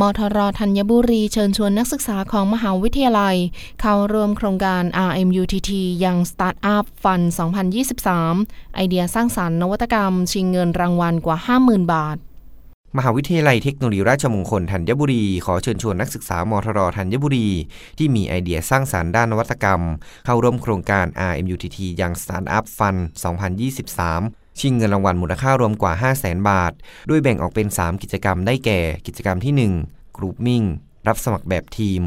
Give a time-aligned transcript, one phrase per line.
[0.00, 3.36] มทรธัญบุรีเชิญชวนนักศึกษาของมหาวิทยาลัย
[3.80, 5.70] เข้าร่วมโครงการ RMUTT
[6.04, 7.26] ยัง Startup Fund
[8.00, 11.36] 2023 ไอเดียสร้างสารรค์นวัตกรรม ชิงเงินรางวัลกว่า
[11.66, 12.16] 50,000 บาท
[12.96, 17.48] มหาวิทยาลัยเทคโนโลยีราชมงคลธัญบุรี ขอเชิญชวนนักศึกษามทรธัญบุรี
[17.98, 19.80] ที่มีไอเดียสร้างสารรค์ด้านนวัตกรรม
[20.24, 23.00] เข้าร่วมโครงการ RMUTT ยัง Startup Fund
[23.92, 26.72] 2023 ชิงเงินรางวัลมูลค่ารวมกว่า 5 0 0แสนบาท
[27.08, 30.62] ด้วยแบ่งออกเป็น 3 กิจกรรมได้แก่ กิจกรรมที่ 1 กรุ๊ปมิ่ง
[31.08, 32.02] รับสมัครแบบทีม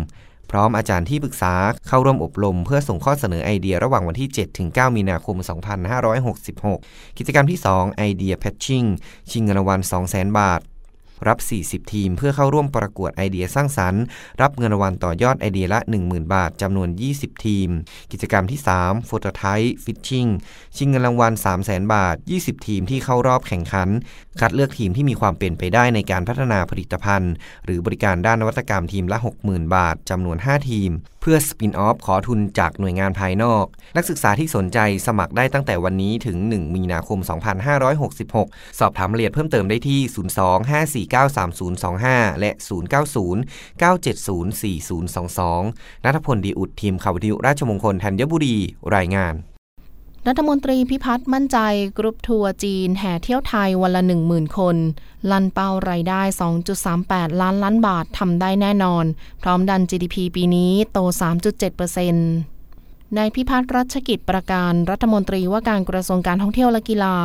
[0.52, 1.54] พร้อมอาจารย์ที่ปรึกษา
[1.88, 4.30] เข้าร่วมอบรม เพื่อส่งข้อเสนอไอเดียระหว่างวันที่
[4.62, 5.36] 7-9มีนาคม
[6.68, 8.84] 2566 กิจกรรมที่ 2 ไอเดียแพทชิ่ง
[9.32, 10.62] ชิงเงินรางวัล 200,000 บาท
[11.28, 14.04] รับ 40 ทีม เพื่อเข้าร่วมประกวดไอเดียสร้างสรรค์
[14.42, 17.70] รับเงินรางวัลต่อยอดไอเดียละ 10,000 บาทจำนวน 20 ทีม
[18.12, 20.30] กิจกรรมที่3 p h o t o t y p e Fishing
[20.76, 23.90] ชิงเงินรางวัล 300,000 บาท 20 ทีมที่เข้ารอบแข่งขัน
[24.40, 27.34] คัดเลือกทีมที่มีความเป็นไปได้ในการพัฒนาผลิตภัณฑ์
[27.66, 33.66] หรือบริการด้านนวัตกรรมทีมละ 60,000 บาทจำนวน 5 ทีม เพื่อ spin-off ขอทุนจากหน่วยงานภายนอก
[33.98, 37.20] นักศึกษาที่สนใจสมัครได้ตั้งแต่วันนี้ถึง 1 มีนาคม
[38.00, 40.00] 2566 สอบถามรายละเอียดเพิ่มเติมได้ที่
[41.12, 42.52] 02-549-3025 และ
[45.24, 48.56] 090-970-4022 นัทพลดีอุดทีมข่าววิทยุราชมงคลธัญบุรี
[48.96, 49.36] รายงาน
[50.28, 51.58] รัฐมนตรีพิพัฒน์มั่นใจ
[51.98, 54.78] กรุ๊ปทัวร์จีนแห่เที่ยวไทยวันละ 10,000 คน
[55.32, 56.22] ลันเป้ารายได้
[56.82, 59.06] 2.38 ล้านล้านบาททำได้แน่นอน
[59.42, 61.00] พร้อมดัน GDP ปีนี้โต
[61.32, 67.16] 3.7%นายพิพัฒน์รัชกิจประการรัฐมนตรีว่าการกระทรวงการท่องเที่ยวและกีฬา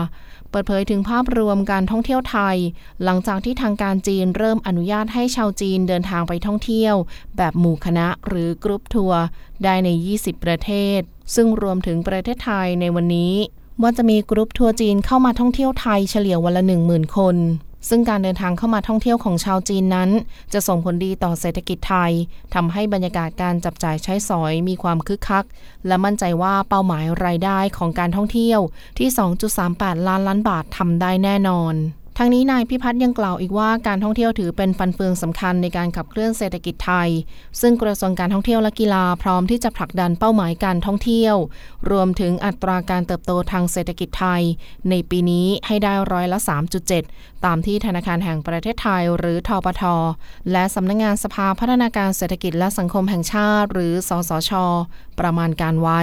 [0.51, 2.56] เปิดเผยถึงภาพรวมการท่องเที่ยวไทย
[3.05, 6.95] หลังจากที่ทางการจีนเริ่มอนุญาตให้ชาวจีนเดินทางไปท่องเที่ยว
[7.37, 9.23] แบบหมู่คณะหรือกรุ๊ปทัวร์
[9.64, 9.89] ได้ใน
[10.19, 11.01] 20 ประเทศ
[11.35, 13.35] ซึ่งรวมถึงประเทศไทยในวันนี้
[13.83, 17.36] ว่าจะมีกรุ๊ปทัวร์จีนเข้ามาท่องเที่ยวไทยเฉลี่ยวันละ 10,000 คน
[17.89, 20.11] ซึ่งการเดินทางเข้ามาท่องเที่ยวของชาวจีนนั้น
[20.52, 22.13] จะส่งผลดีต่อเศรษฐกิจไทย
[22.55, 25.45] ทำให้บรรยากาศการจับจ่ายใช้สอยมีความคึกคัก
[25.86, 28.61] และมั่นใจว่าเป้าหมายรายได้ของการท่องเที่ยว
[28.98, 29.08] ที่
[29.58, 31.74] 2.38 ล้านล้านบาททำได้แน่นอน
[32.19, 37.11] ทางนี้นายพิพัฒน์ยังกล่าวอีกว่าการท่องเที่ยวถือเป็นฟันเฟืองสำคัญในการขับเคลื่อนเศรษฐกิจไทย
[37.61, 41.37] ซึ่งกระทรวงการท่องเที่ยวและกีฬาพร้อมที่จะผลักดันเป้าหมายการท่องเที่ยว
[41.91, 44.43] รวมถึงอัตราการเติบโตทางเศรษฐกิจไทย
[44.91, 46.39] ในปีนี้ให้ได้ร้อยละ
[46.93, 49.83] 3.7 ตามที่ธนาคารแห่งประเทศไทย หรือทปท
[50.53, 54.53] และสำนักงงานสภาพัฒนาการเศรษฐกิจและสังคมแห่งชาติ หรือ สสช
[55.21, 56.03] ประมาณการไว้